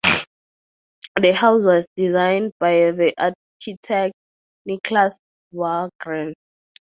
[1.21, 4.15] The house was designed by the architect
[4.67, 5.19] Niclas
[5.53, 6.33] Wahrgren.